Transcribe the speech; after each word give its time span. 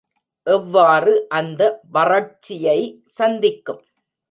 எவ்வாறு 0.47 1.13
அந்த 1.31 1.61
வறட்சியை 1.93 2.79
சந்திக்கும்? 3.19 3.81